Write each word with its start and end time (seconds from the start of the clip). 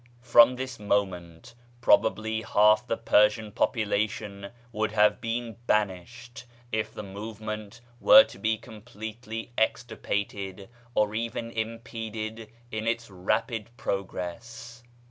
From 0.23 0.55
this 0.55 0.79
moment 0.79 1.53
probably 1.79 2.41
half 2.41 2.87
the 2.87 2.97
Persian 2.97 3.51
population 3.51 4.49
would 4.71 4.93
have 4.93 5.21
been 5.21 5.57
banished 5.67 6.45
if 6.71 6.91
the 6.91 7.03
movement 7.03 7.81
were 7.99 8.23
to 8.23 8.39
be 8.39 8.57
completely 8.57 9.51
extirpated 9.59 10.69
or 10.95 11.13
even 11.13 11.51
impeded 11.51 12.49
in 12.71 12.87
its 12.87 13.11
rapid 13.11 13.69
progress. 13.77 14.81